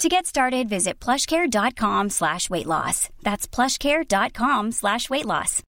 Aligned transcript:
To 0.00 0.08
get 0.08 0.24
started, 0.24 0.66
visit 0.66 0.98
plushcare.com 0.98 2.08
slash 2.08 2.48
weight 2.48 2.64
loss. 2.64 3.10
That's 3.22 3.46
plushcare.com 3.46 4.72
slash 4.72 5.10
weight 5.10 5.26
loss. 5.26 5.62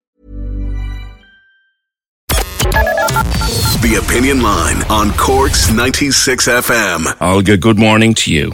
The 3.81 4.05
Opinion 4.05 4.43
Line 4.43 4.83
on 4.91 5.13
Corks 5.13 5.73
96 5.73 6.47
FM. 6.47 7.17
Olga, 7.23 7.57
good 7.57 7.79
morning 7.79 8.13
to 8.17 8.31
you. 8.31 8.53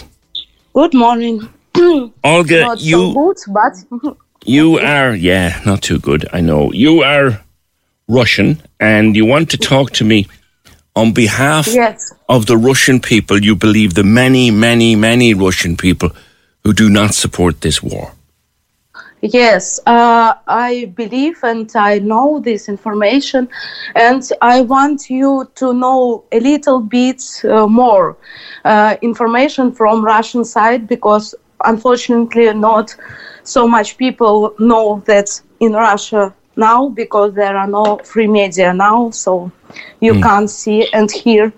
Good 0.75 0.95
morning. 0.95 1.49
Olga, 2.23 2.61
Not 2.61 2.81
you 2.81 3.13
so 3.13 3.35
good, 3.35 3.37
but 3.49 4.17
you 4.47 4.79
are 4.79 5.13
yeah, 5.13 5.61
not 5.67 5.83
too 5.83 5.99
good. 5.99 6.29
I 6.33 6.41
know 6.41 6.71
you 6.73 7.03
are 7.03 7.43
Russian, 8.07 8.63
and 8.79 9.17
you 9.17 9.27
want 9.27 9.51
to 9.51 9.57
talk 9.57 9.91
to 9.95 10.05
me 10.05 10.29
on 10.97 11.13
behalf 11.13 11.67
yes, 11.67 12.13
of 12.29 12.47
the 12.47 12.57
Russian 12.57 13.01
people. 13.01 13.43
You 13.43 13.57
believe 13.57 13.95
the 13.95 14.05
many, 14.05 14.51
many, 14.51 14.97
many 14.97 15.35
Russian 15.35 15.77
people 15.77 16.11
who 16.63 16.73
do 16.73 16.89
not 16.89 17.15
support 17.15 17.61
this 17.61 17.83
war. 17.83 18.13
yes, 19.21 19.81
uh, 19.87 20.35
I 20.47 20.93
believe 20.95 21.43
and 21.43 21.71
I 21.75 21.99
know 21.99 22.41
this 22.41 22.69
information, 22.69 23.49
and 23.95 24.23
I 24.43 24.61
want 24.61 25.09
you 25.09 25.51
to 25.57 25.73
know 25.73 26.25
a 26.31 26.41
little 26.41 26.81
bit 26.81 27.23
uh, 27.45 27.67
more 27.67 28.17
uh, 28.65 28.97
information 29.03 29.73
from 29.73 30.05
Russian 30.05 30.45
side 30.45 30.87
because 30.87 31.35
unfortunately 31.65 32.53
not 32.53 32.95
so 33.43 33.67
much 33.67 33.97
people 33.97 34.55
know 34.59 35.03
that 35.07 35.41
in 35.61 35.73
Russia 35.73 36.35
now 36.57 36.89
because 36.89 37.35
there 37.35 37.57
are 37.57 37.67
no 37.67 37.99
free 38.05 38.27
media 38.27 38.73
now 38.73 39.11
so 39.11 39.51
you 40.01 40.21
can't 40.21 40.51
see 40.51 40.89
and 40.93 41.11
hear 41.11 41.53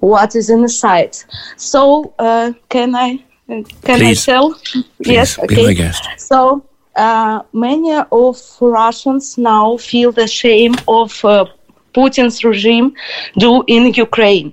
what 0.00 0.34
is 0.34 0.50
inside 0.50 1.16
so 1.56 2.12
uh, 2.18 2.52
can 2.68 2.94
i 2.94 3.22
can 3.46 3.64
Please. 3.98 4.28
i 4.28 4.32
tell 4.32 4.54
yes 5.00 5.38
be 5.48 5.66
my 5.66 5.72
guest. 5.72 6.06
so 6.16 6.64
uh, 6.96 7.42
many 7.52 7.92
of 8.12 8.36
russians 8.60 9.38
now 9.38 9.76
feel 9.76 10.12
the 10.12 10.26
shame 10.26 10.74
of 10.88 11.24
uh, 11.24 11.44
Putin's 11.92 12.44
regime 12.44 12.94
do 13.38 13.64
in 13.66 13.92
Ukraine. 13.94 14.52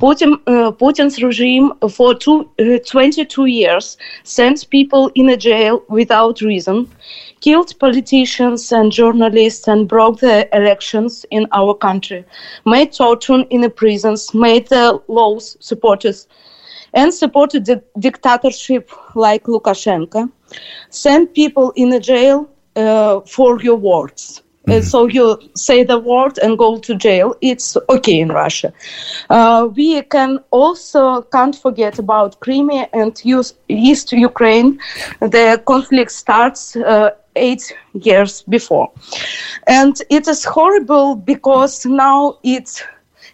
Putin, 0.00 0.34
uh, 0.46 0.70
Putin's 0.72 1.22
regime 1.22 1.72
for 1.90 2.14
two, 2.14 2.48
uh, 2.60 2.78
22 2.86 3.46
years 3.46 3.96
sent 4.22 4.68
people 4.70 5.10
in 5.14 5.28
a 5.30 5.36
jail 5.36 5.82
without 5.88 6.40
reason, 6.40 6.88
killed 7.40 7.78
politicians 7.78 8.72
and 8.72 8.90
journalists 8.92 9.68
and 9.68 9.88
broke 9.88 10.20
the 10.20 10.48
elections 10.56 11.24
in 11.30 11.46
our 11.52 11.74
country, 11.74 12.24
made 12.64 12.92
torture 12.92 13.44
in 13.50 13.60
the 13.60 13.70
prisons, 13.70 14.34
made 14.34 14.68
the 14.68 15.00
laws 15.08 15.56
supporters 15.60 16.28
and 16.94 17.12
supported 17.12 17.66
the 17.66 17.82
dictatorship 17.98 18.90
like 19.14 19.44
Lukashenko, 19.44 20.30
sent 20.90 21.34
people 21.34 21.72
in 21.76 21.90
the 21.90 22.00
jail 22.00 22.48
uh, 22.76 23.20
for 23.20 23.60
your 23.62 23.76
words. 23.76 24.42
Uh, 24.68 24.80
so 24.80 25.06
you 25.06 25.38
say 25.54 25.84
the 25.84 25.98
word 25.98 26.38
and 26.38 26.58
go 26.58 26.78
to 26.78 26.94
jail. 26.94 27.34
It's 27.40 27.76
okay 27.88 28.20
in 28.20 28.28
Russia. 28.28 28.72
Uh, 29.30 29.68
we 29.74 30.02
can 30.02 30.40
also 30.50 31.22
can't 31.22 31.54
forget 31.54 31.98
about 31.98 32.40
Crimea 32.40 32.88
and 32.92 33.20
East, 33.24 33.56
East 33.68 34.12
Ukraine. 34.12 34.78
The 35.20 35.62
conflict 35.66 36.10
starts 36.12 36.76
uh, 36.76 37.10
eight 37.36 37.72
years 37.92 38.42
before, 38.42 38.90
and 39.66 39.94
it 40.10 40.26
is 40.26 40.44
horrible 40.44 41.16
because 41.16 41.86
now 41.86 42.38
it's 42.42 42.82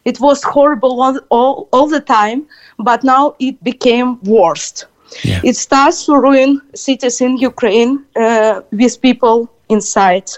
it 0.05 0.21
was 0.21 0.43
horrible 0.43 1.01
all, 1.01 1.21
all, 1.31 1.69
all 1.73 1.87
the 1.87 2.01
time, 2.01 2.47
but 2.79 3.05
now 3.05 3.35
it 3.39 3.63
became 3.63 4.21
worst. 4.23 4.87
Yeah. 5.23 5.41
It 5.45 5.57
starts 5.57 6.07
to 6.07 6.17
ruin 6.19 6.61
cities 6.75 7.21
in 7.21 7.37
Ukraine 7.37 8.05
uh, 8.17 8.63
with 8.73 9.01
people 9.01 9.51
inside. 9.69 10.29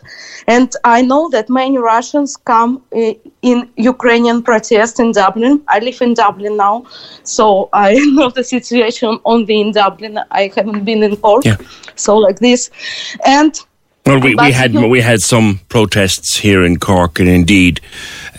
And 0.47 0.73
I 0.85 1.03
know 1.03 1.29
that 1.31 1.49
many 1.51 1.79
Russians 1.79 2.37
come 2.37 2.83
uh, 2.95 3.13
in 3.43 3.69
Ukrainian 3.77 4.43
protest 4.43 5.01
in 5.01 5.13
Dublin. 5.13 5.63
I 5.69 5.79
live 5.81 6.01
in 6.03 6.15
Dublin 6.15 6.57
now, 6.57 6.85
so 7.23 7.69
I 7.73 7.95
know 8.17 8.31
the 8.31 8.45
situation 8.45 9.19
only 9.25 9.61
in 9.61 9.73
Dublin. 9.73 10.19
I 10.31 10.53
haven't 10.55 10.85
been 10.85 11.03
in 11.03 11.17
Cork, 11.17 11.45
Yeah. 11.45 11.57
so 11.97 12.17
like 12.17 12.39
this. 12.39 12.71
And 13.25 13.59
Well, 14.07 14.21
we, 14.21 14.35
we 14.35 14.53
had 14.53 14.73
you- 14.75 14.87
we 14.89 15.01
had 15.01 15.21
some 15.21 15.61
protests 15.69 16.37
here 16.37 16.63
in 16.65 16.79
Cork, 16.79 17.19
and 17.21 17.29
indeed, 17.29 17.81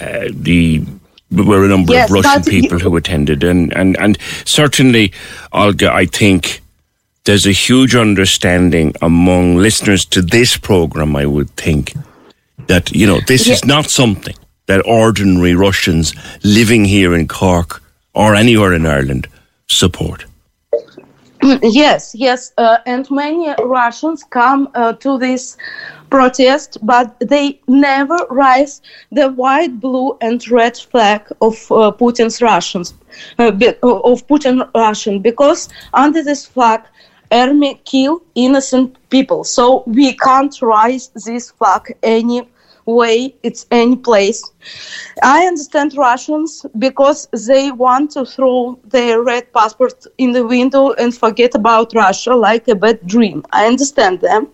uh, 0.01 0.27
the 0.31 0.81
there 1.31 1.43
were 1.43 1.65
a 1.65 1.67
number 1.67 1.91
Yes, 1.93 2.09
of 2.09 2.13
Russian 2.13 2.41
but 2.43 2.53
you- 2.53 2.61
people 2.61 2.79
who 2.79 2.95
attended, 2.95 3.43
and, 3.43 3.73
and 3.75 3.97
and 3.97 4.17
certainly, 4.45 5.11
Olga, 5.51 5.91
I 5.91 6.05
think 6.05 6.61
there's 7.25 7.45
a 7.45 7.51
huge 7.51 7.95
understanding 7.95 8.93
among 9.01 9.57
listeners 9.57 10.05
to 10.05 10.21
this 10.21 10.57
program. 10.57 11.15
I 11.15 11.25
would 11.25 11.49
think 11.51 11.93
that 12.67 12.91
you 12.91 13.05
know 13.05 13.19
this 13.27 13.47
is 13.47 13.65
not 13.65 13.89
something 13.89 14.35
that 14.67 14.85
ordinary 14.85 15.55
Russians 15.55 16.13
living 16.43 16.85
here 16.85 17.13
in 17.13 17.27
Cork 17.27 17.81
or 18.13 18.35
anywhere 18.35 18.73
in 18.73 18.85
Ireland 18.85 19.27
support. 19.67 20.25
Yes, 21.61 22.15
yes, 22.15 22.53
uh, 22.57 22.77
and 22.87 23.09
many 23.11 23.53
Russians 23.61 24.23
come 24.23 24.67
uh, 24.73 24.93
to 24.93 25.19
this 25.19 25.57
protest, 26.09 26.77
but 26.81 27.19
they 27.19 27.59
never 27.67 28.17
raise 28.31 28.81
the 29.11 29.29
white, 29.29 29.79
blue, 29.79 30.17
and 30.21 30.49
red 30.49 30.75
flag 30.77 31.21
of 31.41 31.53
uh, 31.71 31.91
Putin's 31.91 32.41
Russians, 32.41 32.95
uh, 33.37 33.51
be- 33.51 33.77
of 33.83 34.25
Putin 34.25 34.67
Russian, 34.73 35.19
because 35.19 35.69
under 35.93 36.23
this 36.23 36.47
flag, 36.47 36.81
army 37.31 37.81
kill 37.85 38.21
innocent 38.35 38.97
people. 39.09 39.43
So 39.43 39.83
we 39.85 40.15
can't 40.17 40.55
raise 40.61 41.09
this 41.25 41.51
flag 41.51 41.95
any 42.03 42.47
way, 42.85 43.35
it's 43.43 43.65
any 43.71 43.95
place. 43.95 44.43
I 45.23 45.45
understand 45.45 45.97
Russians 45.97 46.65
because 46.77 47.27
they 47.47 47.71
want 47.71 48.11
to 48.11 48.25
throw 48.25 48.79
their 48.85 49.21
red 49.23 49.51
passport 49.53 50.05
in 50.17 50.31
the 50.31 50.45
window 50.45 50.91
and 50.93 51.15
forget 51.15 51.55
about 51.55 51.93
Russia 51.95 52.35
like 52.35 52.67
a 52.67 52.75
bad 52.75 53.05
dream. 53.07 53.43
I 53.51 53.65
understand 53.65 54.21
them. 54.21 54.47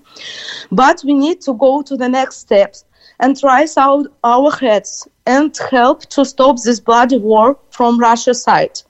But 0.71 1.01
we 1.03 1.13
need 1.13 1.41
to 1.41 1.53
go 1.53 1.81
to 1.81 1.97
the 1.97 2.07
next 2.09 2.37
steps 2.37 2.85
and 3.19 3.39
raise 3.43 3.77
out 3.77 4.07
our 4.23 4.51
heads 4.51 5.07
and 5.25 5.55
help 5.69 6.01
to 6.07 6.25
stop 6.25 6.57
this 6.63 6.79
bloody 6.79 7.17
war 7.17 7.57
from 7.69 7.99
Russia's 7.99 8.41
side. 8.41 8.81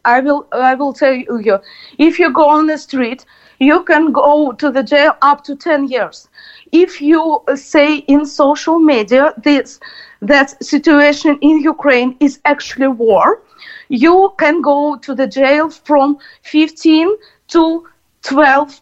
I 0.05 0.19
will. 0.21 0.47
I 0.51 0.75
will 0.75 0.93
tell 0.93 1.13
you. 1.13 1.59
If 1.97 2.19
you 2.19 2.31
go 2.31 2.47
on 2.49 2.67
the 2.67 2.77
street, 2.77 3.25
you 3.59 3.83
can 3.83 4.11
go 4.11 4.51
to 4.53 4.71
the 4.71 4.83
jail 4.83 5.13
up 5.21 5.43
to 5.45 5.55
ten 5.55 5.87
years. 5.87 6.29
If 6.71 7.01
you 7.01 7.41
say 7.55 7.97
in 7.97 8.25
social 8.25 8.79
media 8.79 9.33
this 9.43 9.79
that 10.21 10.63
situation 10.63 11.37
in 11.41 11.59
Ukraine 11.61 12.15
is 12.19 12.39
actually 12.45 12.87
war, 12.87 13.41
you 13.89 14.33
can 14.37 14.61
go 14.61 14.95
to 14.97 15.13
the 15.13 15.27
jail 15.27 15.69
from 15.69 16.17
15 16.43 17.09
to 17.49 17.85
12 18.23 18.81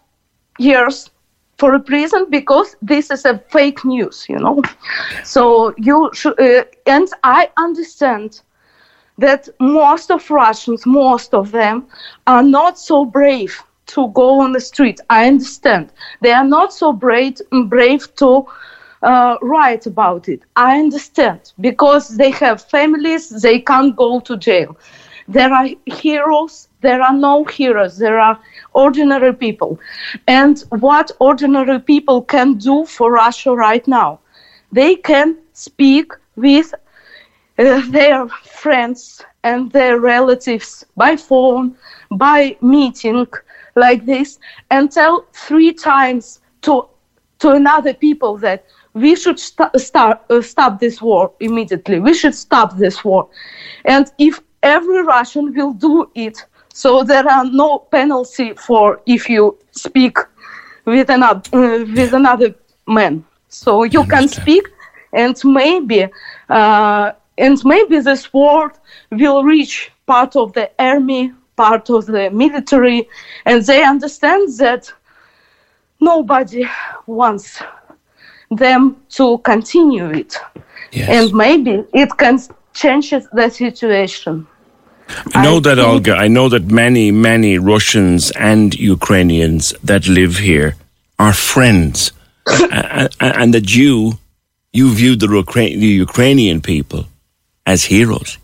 years 0.59 1.09
for 1.57 1.73
a 1.73 1.79
prison 1.79 2.27
because 2.29 2.75
this 2.81 3.09
is 3.11 3.25
a 3.25 3.37
fake 3.49 3.83
news, 3.85 4.25
you 4.29 4.37
know. 4.37 4.61
So 5.23 5.73
you 5.77 6.09
should, 6.13 6.39
uh, 6.39 6.65
and 6.85 7.07
I 7.23 7.49
understand 7.57 8.41
that 9.17 9.47
most 9.59 10.11
of 10.11 10.29
Russians, 10.29 10.85
most 10.85 11.33
of 11.33 11.51
them, 11.51 11.85
are 12.27 12.43
not 12.43 12.77
so 12.79 13.05
brave 13.05 13.63
to 13.87 14.07
go 14.09 14.41
on 14.41 14.53
the 14.53 14.59
street. 14.59 14.99
I 15.09 15.27
understand 15.27 15.91
they 16.21 16.31
are 16.31 16.43
not 16.45 16.73
so 16.73 16.91
brave 16.93 17.41
brave 17.67 18.13
to 18.15 18.45
uh, 19.01 19.37
write 19.41 19.85
about 19.85 20.27
it. 20.27 20.41
I 20.55 20.79
understand 20.79 21.53
because 21.59 22.09
they 22.17 22.31
have 22.31 22.61
families, 22.61 23.29
they 23.41 23.59
can't 23.59 23.95
go 23.95 24.19
to 24.21 24.37
jail. 24.37 24.77
There 25.27 25.51
are 25.53 25.67
heroes, 25.85 26.67
there 26.81 27.01
are 27.01 27.13
no 27.13 27.43
heroes, 27.45 27.97
there 27.97 28.19
are 28.19 28.39
ordinary 28.73 29.33
people. 29.33 29.79
And 30.27 30.63
what 30.69 31.11
ordinary 31.19 31.79
people 31.79 32.21
can 32.21 32.55
do 32.55 32.85
for 32.85 33.11
Russia 33.11 33.51
right 33.53 33.87
now? 33.87 34.19
They 34.71 34.95
can 34.95 35.37
speak 35.53 36.11
with 36.35 36.73
their 37.89 38.27
friends 38.27 39.23
and 39.43 39.71
their 39.71 39.99
relatives 39.99 40.85
by 40.97 41.15
phone, 41.15 41.75
by 42.11 42.57
meeting 42.61 43.25
like 43.75 44.05
this, 44.05 44.39
and 44.71 44.91
tell 44.91 45.25
three 45.33 45.73
times 45.73 46.41
to 46.61 46.87
to 47.39 47.51
another 47.51 47.93
people 47.93 48.37
that 48.37 48.65
we 48.93 49.15
should 49.15 49.39
st- 49.39 49.79
start 49.79 50.19
uh, 50.29 50.41
stop 50.41 50.79
this 50.79 51.01
war 51.01 51.31
immediately. 51.39 51.99
We 51.99 52.13
should 52.13 52.35
stop 52.35 52.77
this 52.77 53.03
war, 53.03 53.27
and 53.85 54.11
if 54.17 54.41
every 54.63 55.01
Russian 55.03 55.53
will 55.53 55.73
do 55.73 56.09
it, 56.15 56.45
so 56.73 57.03
there 57.03 57.27
are 57.29 57.45
no 57.45 57.79
penalty 57.79 58.53
for 58.53 59.01
if 59.05 59.29
you 59.29 59.57
speak 59.71 60.17
with 60.85 61.09
another 61.09 61.41
uh, 61.53 61.85
with 61.95 62.13
another 62.13 62.55
man. 62.87 63.23
So 63.49 63.83
you 63.83 64.03
can 64.05 64.27
speak, 64.27 64.67
and 65.13 65.35
maybe 65.45 66.07
uh, 66.49 67.11
and 67.37 67.63
maybe 67.65 67.99
this 67.99 68.31
war 68.33 68.73
will 69.11 69.43
reach 69.43 69.91
part 70.05 70.35
of 70.35 70.53
the 70.53 70.69
army, 70.79 71.33
part 71.55 71.89
of 71.89 72.05
the 72.05 72.29
military, 72.29 73.07
and 73.45 73.65
they 73.65 73.83
understand 73.83 74.57
that 74.57 74.91
nobody 75.99 76.65
wants 77.07 77.61
them 78.51 78.95
to 79.09 79.37
continue 79.39 80.09
it, 80.11 80.37
Yes. 80.91 81.09
and 81.09 81.33
maybe 81.33 81.83
it 81.93 82.15
can 82.17 82.39
change 82.73 83.09
the 83.09 83.49
situation. 83.49 84.47
I 85.33 85.43
know 85.43 85.57
I 85.57 85.59
that, 85.61 85.79
Olga. 85.79 86.13
I 86.15 86.27
know 86.27 86.49
that 86.49 86.71
many, 86.71 87.11
many 87.11 87.57
Russians 87.57 88.31
and 88.31 88.73
Ukrainians 88.73 89.73
that 89.83 90.07
live 90.07 90.37
here 90.37 90.75
are 91.19 91.33
friends, 91.33 92.11
and, 92.47 93.09
and 93.19 93.53
that 93.53 93.75
you, 93.75 94.17
you 94.73 94.93
view 94.93 95.15
the, 95.15 95.27
the 95.27 95.87
Ukrainian 96.07 96.61
people 96.61 97.05
as 97.65 97.83
heroes. 97.83 98.37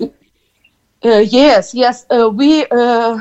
Uh, 1.04 1.18
yes, 1.18 1.74
yes. 1.74 2.06
Uh, 2.12 2.30
we, 2.30 2.66
uh, 2.70 3.20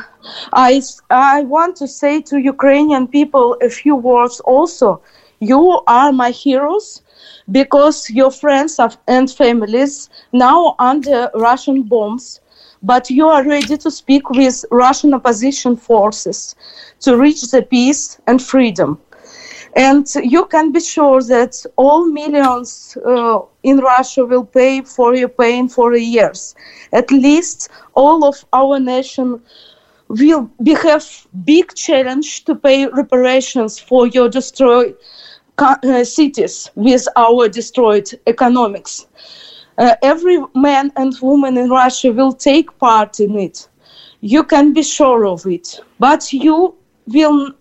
I, 0.53 0.83
I 1.09 1.43
want 1.43 1.77
to 1.77 1.89
say 1.89 2.21
to 2.23 2.37
Ukrainian 2.39 3.09
people 3.09 3.57
a 3.63 3.71
few 3.71 3.97
words. 3.97 4.41
Also, 4.41 5.01
you 5.41 5.81
are 5.87 6.13
my 6.13 6.31
heroes 6.31 7.03
because 7.51 8.11
your 8.11 8.31
friends 8.31 8.79
and 9.09 9.31
families 9.31 10.11
now 10.33 10.75
under 10.79 11.31
Russian 11.35 11.83
bombs, 11.83 12.41
but 12.83 13.09
you 13.09 13.27
are 13.29 13.45
ready 13.45 13.79
to 13.79 13.91
speak 13.91 14.29
with 14.29 14.65
Russian 14.71 15.15
opposition 15.15 15.75
forces 15.77 16.55
to 17.01 17.17
reach 17.17 17.51
the 17.51 17.63
peace 17.63 18.21
and 18.27 18.43
freedom. 18.43 19.01
And 19.77 20.07
you 20.23 20.47
can 20.47 20.73
be 20.73 20.81
sure 20.81 21.23
that 21.23 21.65
all 21.77 22.07
millions 22.07 22.97
uh, 23.07 23.41
in 23.63 23.79
Russia 23.79 24.25
will 24.25 24.45
pay 24.45 24.83
for 24.83 25.15
your 25.15 25.29
pain 25.29 25.69
for 25.69 25.97
years. 25.97 26.55
At 26.93 27.11
least 27.11 27.69
all 27.95 28.25
of 28.25 28.45
our 28.53 28.81
nation 28.81 29.41
will 30.09 30.51
be, 30.63 30.75
have 30.75 31.07
big 31.45 31.75
challenge 31.75 32.45
to 32.47 32.55
pay 32.57 32.87
reparations 32.89 33.79
for 33.79 34.09
your 34.09 34.29
destroyed 34.29 34.97
uh, 35.59 36.05
cities 36.05 36.71
with 36.75 37.07
our 37.17 37.49
destroyed 37.49 38.11
economics. 38.27 39.07
Uh, 39.79 39.95
every 40.03 40.39
man 40.55 40.93
and 40.97 41.15
woman 41.23 41.57
in 41.57 41.71
Russia 41.71 42.13
will 42.13 42.33
take 42.33 42.77
part 42.79 43.21
in 43.21 43.39
it. 43.39 43.69
You 44.21 44.43
can 44.43 44.73
be 44.73 44.83
sure 44.83 45.27
of 45.27 45.47
it. 45.47 45.81
But 45.99 46.33
you 46.33 46.75
will. 47.07 47.55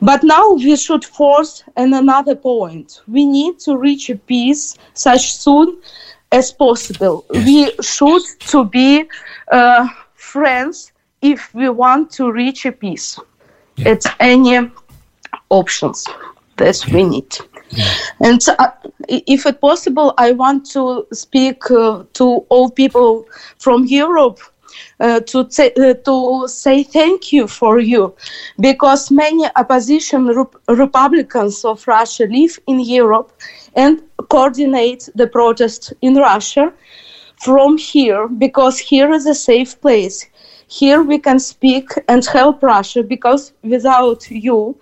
But 0.00 0.22
now 0.22 0.52
we 0.52 0.76
should 0.76 1.04
force 1.04 1.64
an 1.76 1.94
another 1.94 2.36
point. 2.36 3.00
We 3.08 3.24
need 3.24 3.58
to 3.60 3.76
reach 3.76 4.10
a 4.10 4.16
peace 4.16 4.76
such 4.94 5.34
soon 5.36 5.78
as 6.30 6.52
possible. 6.52 7.24
We 7.30 7.72
should 7.80 8.22
to 8.48 8.64
be 8.64 9.08
uh, 9.50 9.88
friends 10.14 10.92
if 11.22 11.52
we 11.54 11.68
want 11.68 12.10
to 12.12 12.30
reach 12.30 12.66
a 12.66 12.72
peace. 12.72 13.18
It's 13.78 14.06
any 14.20 14.70
options 15.50 16.06
that 16.56 16.84
we 16.92 17.04
need. 17.04 17.36
And 18.20 18.40
uh, 18.58 18.70
if 19.08 19.46
it 19.46 19.60
possible, 19.60 20.14
I 20.18 20.32
want 20.32 20.68
to 20.70 21.06
speak 21.12 21.70
uh, 21.70 22.04
to 22.14 22.24
all 22.48 22.70
people 22.70 23.26
from 23.58 23.84
Europe 23.84 24.40
uh, 25.00 25.20
to, 25.20 25.46
say 25.50 25.72
uh, 25.78 25.94
to 25.94 26.46
say 26.48 26.82
thank 26.82 27.32
you 27.32 27.46
for 27.46 27.78
you 27.78 28.14
because 28.60 29.10
many 29.10 29.46
opposition 29.56 30.26
rep- 30.26 30.56
Republicans 30.68 31.64
of 31.64 31.86
Russia 31.86 32.24
live 32.24 32.58
in 32.66 32.80
Europe 32.80 33.32
and 33.74 34.02
coordinate 34.28 35.08
the 35.14 35.26
protest 35.26 35.92
in 36.02 36.14
Russia 36.16 36.72
from 37.42 37.78
here 37.78 38.28
because 38.28 38.78
here 38.78 39.12
is 39.12 39.26
a 39.26 39.34
safe 39.34 39.80
place. 39.80 40.26
Here 40.66 41.02
we 41.02 41.18
can 41.18 41.38
speak 41.38 41.90
and 42.08 42.24
help 42.26 42.62
Russia 42.62 43.02
because 43.02 43.52
without 43.62 44.30
you, 44.30 44.76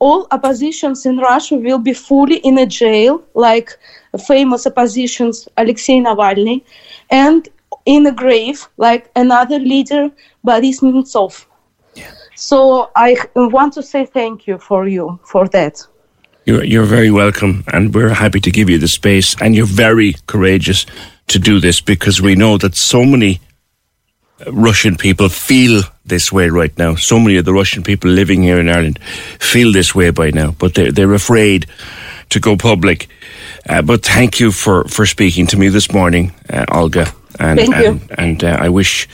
all 0.00 0.26
oppositions 0.32 1.06
in 1.06 1.18
Russia 1.18 1.56
will 1.56 1.78
be 1.78 1.94
fully 1.94 2.38
in 2.38 2.58
a 2.58 2.66
jail, 2.66 3.22
like 3.34 3.78
famous 4.26 4.66
oppositions 4.66 5.48
Alexei 5.56 5.98
Navalny, 6.00 6.62
and 7.10 7.48
in 7.86 8.06
a 8.06 8.12
grave, 8.12 8.68
like 8.76 9.10
another 9.16 9.58
leader, 9.58 10.10
Boris 10.42 10.80
Nemtsov. 10.80 11.46
So 12.36 12.90
I 12.96 13.16
want 13.34 13.74
to 13.74 13.82
say 13.82 14.06
thank 14.06 14.46
you 14.46 14.58
for 14.58 14.88
you 14.88 15.18
for 15.24 15.48
that. 15.48 15.86
You're, 16.46 16.64
you're 16.64 16.84
very 16.84 17.10
welcome, 17.10 17.64
and 17.72 17.94
we're 17.94 18.10
happy 18.10 18.40
to 18.40 18.50
give 18.50 18.68
you 18.68 18.78
the 18.78 18.88
space. 18.88 19.40
And 19.40 19.54
you're 19.54 19.66
very 19.66 20.14
courageous 20.26 20.84
to 21.28 21.38
do 21.38 21.60
this 21.60 21.80
because 21.80 22.20
we 22.20 22.34
know 22.34 22.58
that 22.58 22.76
so 22.76 23.04
many 23.04 23.40
uh, 24.44 24.52
Russian 24.52 24.96
people 24.96 25.28
feel 25.28 25.82
this 26.04 26.30
way 26.30 26.50
right 26.50 26.76
now. 26.76 26.96
So 26.96 27.18
many 27.18 27.36
of 27.36 27.46
the 27.46 27.54
Russian 27.54 27.82
people 27.82 28.10
living 28.10 28.42
here 28.42 28.58
in 28.58 28.68
Ireland 28.68 28.98
feel 29.38 29.72
this 29.72 29.94
way 29.94 30.10
by 30.10 30.30
now, 30.30 30.50
but 30.50 30.74
they're, 30.74 30.92
they're 30.92 31.14
afraid 31.14 31.66
to 32.30 32.40
go 32.40 32.56
public. 32.56 33.08
Uh, 33.66 33.80
but 33.80 34.04
thank 34.04 34.38
you 34.38 34.52
for, 34.52 34.84
for 34.84 35.06
speaking 35.06 35.46
to 35.46 35.56
me 35.56 35.68
this 35.68 35.92
morning, 35.92 36.34
uh, 36.50 36.66
Olga. 36.70 37.10
And, 37.38 37.58
Thank 37.58 37.76
you. 37.76 37.86
and, 37.86 38.18
and 38.18 38.44
uh, 38.44 38.58
I 38.60 38.68
wish 38.68 39.08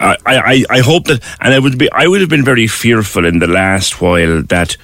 I, 0.00 0.16
I, 0.26 0.64
I 0.68 0.80
hope 0.80 1.04
that, 1.04 1.22
and 1.40 1.54
I 1.54 1.58
would 1.58 1.78
be, 1.78 1.90
I 1.92 2.06
would 2.06 2.20
have 2.20 2.30
been 2.30 2.44
very 2.44 2.66
fearful 2.66 3.24
in 3.24 3.38
the 3.38 3.46
last 3.46 4.00
while 4.00 4.42
that 4.42 4.76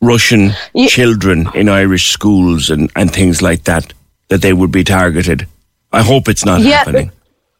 Russian 0.00 0.52
Ye- 0.74 0.88
children 0.88 1.48
in 1.54 1.68
Irish 1.68 2.10
schools 2.10 2.70
and, 2.70 2.90
and 2.96 3.12
things 3.12 3.42
like 3.42 3.64
that, 3.64 3.92
that 4.28 4.42
they 4.42 4.52
would 4.52 4.72
be 4.72 4.84
targeted. 4.84 5.46
I 5.92 6.02
hope 6.02 6.28
it's 6.28 6.44
not 6.44 6.60
Yeah, 6.60 6.78
happening. 6.78 7.12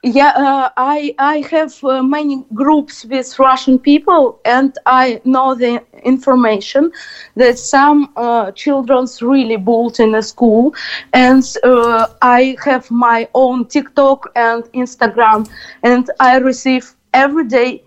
Yeah, 0.05 0.33
uh, 0.37 0.71
I 0.77 1.15
I 1.19 1.45
have 1.51 1.83
uh, 1.83 2.03
many 2.05 2.45
groups 2.55 3.05
with 3.05 3.37
Russian 3.37 3.81
people, 3.81 4.41
and 4.45 4.77
I 4.87 5.21
know 5.25 5.57
the 5.57 5.83
information 6.05 6.93
that 7.37 7.59
some 7.59 8.12
uh, 8.17 8.50
children's 8.52 9.23
really 9.23 9.57
bullied 9.57 10.00
in 10.00 10.12
the 10.12 10.23
school, 10.23 10.75
and 11.12 11.43
uh, 11.64 12.07
I 12.23 12.57
have 12.64 12.90
my 12.90 13.28
own 13.35 13.67
TikTok 13.67 14.31
and 14.37 14.64
Instagram, 14.73 15.49
and 15.83 16.11
I 16.21 16.38
receive 16.38 16.95
every 17.12 17.47
day 17.47 17.83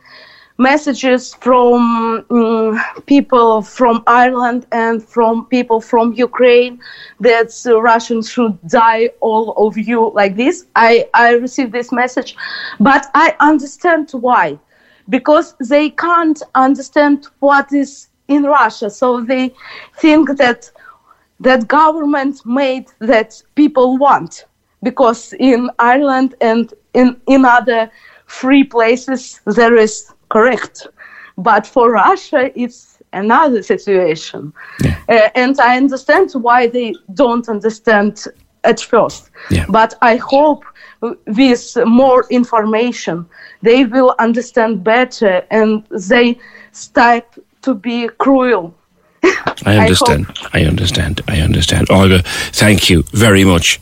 messages 0.61 1.33
from 1.33 2.23
um, 2.29 2.79
people 3.07 3.61
from 3.63 4.03
Ireland 4.05 4.67
and 4.71 5.03
from 5.03 5.45
people 5.45 5.81
from 5.81 6.13
Ukraine 6.13 6.79
that 7.19 7.51
uh, 7.65 7.81
Russians 7.81 8.29
should 8.29 8.55
die 8.67 9.09
all 9.21 9.45
of 9.65 9.77
you 9.77 10.11
like 10.13 10.35
this. 10.35 10.65
I, 10.75 11.09
I 11.13 11.31
received 11.31 11.71
this 11.71 11.91
message, 11.91 12.35
but 12.79 13.07
I 13.13 13.35
understand 13.39 14.11
why. 14.11 14.59
Because 15.11 15.53
they 15.69 15.91
can't 15.91 16.41
understand 16.55 17.27
what 17.39 17.71
is 17.71 18.07
in 18.27 18.43
Russia, 18.43 18.89
so 18.89 19.21
they 19.21 19.53
think 19.97 20.37
that 20.37 20.71
that 21.41 21.67
government 21.67 22.45
made 22.45 22.87
that 22.99 23.43
people 23.55 23.97
want. 23.97 24.45
Because 24.81 25.33
in 25.33 25.69
Ireland 25.77 26.35
and 26.41 26.73
in, 26.93 27.19
in 27.27 27.45
other 27.45 27.91
free 28.25 28.63
places 28.63 29.41
there 29.45 29.75
is 29.75 30.13
correct. 30.29 30.87
But 31.37 31.67
for 31.67 31.91
Russia, 31.91 32.51
it's 32.55 32.99
another 33.13 33.61
situation. 33.63 34.53
Yeah. 34.83 34.97
Uh, 35.09 35.29
and 35.35 35.59
I 35.59 35.77
understand 35.77 36.31
why 36.33 36.67
they 36.67 36.95
don't 37.13 37.47
understand 37.49 38.23
at 38.63 38.79
first. 38.79 39.31
Yeah. 39.49 39.65
But 39.69 39.95
I 40.01 40.15
hope 40.17 40.63
with 41.01 41.77
more 41.85 42.25
information, 42.29 43.25
they 43.61 43.85
will 43.85 44.15
understand 44.19 44.83
better 44.83 45.45
and 45.49 45.83
they 45.89 46.37
start 46.71 47.25
to 47.61 47.73
be 47.73 48.07
cruel. 48.17 48.73
I 49.65 49.77
understand. 49.77 50.27
I, 50.53 50.61
I 50.61 50.65
understand. 50.65 51.21
I 51.27 51.41
understand. 51.41 51.91
Olga, 51.91 52.23
thank 52.53 52.89
you 52.89 53.03
very 53.11 53.43
much 53.43 53.79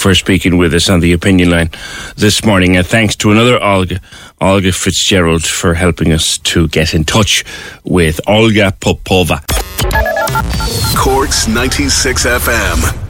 for 0.00 0.14
speaking 0.14 0.56
with 0.56 0.72
us 0.74 0.88
on 0.88 1.00
the 1.00 1.12
opinion 1.12 1.50
line 1.50 1.70
this 2.16 2.44
morning. 2.44 2.76
And 2.76 2.86
thanks 2.86 3.14
to 3.16 3.30
another 3.30 3.62
Olga, 3.62 4.00
Olga 4.40 4.72
Fitzgerald, 4.72 5.44
for 5.44 5.74
helping 5.74 6.12
us 6.12 6.38
to 6.38 6.68
get 6.68 6.94
in 6.94 7.04
touch 7.04 7.44
with 7.84 8.20
Olga 8.26 8.72
Popova. 8.80 9.42
Corks 10.96 11.46
96 11.46 12.26
FM. 12.26 13.09